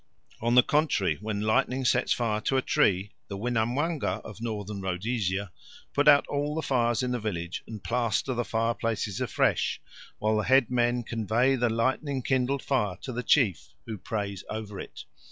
On 0.41 0.55
the 0.55 0.63
contrary, 0.63 1.17
when 1.21 1.41
lightning 1.41 1.85
sets 1.85 2.11
fire 2.11 2.41
to 2.41 2.57
a 2.57 2.61
tree, 2.63 3.11
the 3.27 3.37
Winamwanga 3.37 4.19
of 4.25 4.41
Northern 4.41 4.81
Rhodesia 4.81 5.51
put 5.93 6.07
out 6.07 6.25
all 6.25 6.55
the 6.55 6.63
fires 6.63 7.03
in 7.03 7.11
the 7.11 7.19
village 7.19 7.61
and 7.67 7.83
plaster 7.83 8.33
the 8.33 8.43
fireplaces 8.43 9.21
afresh, 9.21 9.79
while 10.17 10.37
the 10.37 10.43
head 10.45 10.71
men 10.71 11.03
convey 11.03 11.55
the 11.55 11.69
lightning 11.69 12.23
kindled 12.23 12.63
fire 12.63 12.97
to 13.03 13.13
the 13.13 13.21
chief, 13.21 13.75
who 13.85 13.99
prays 13.99 14.43
over 14.49 14.79
it. 14.79 15.03